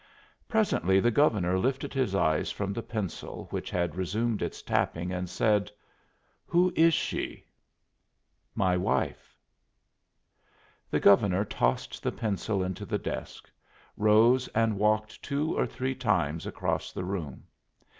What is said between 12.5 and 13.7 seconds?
into the desk,